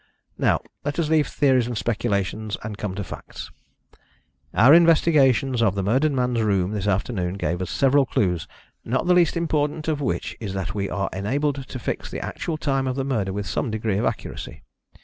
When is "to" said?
2.95-3.03, 11.67-11.77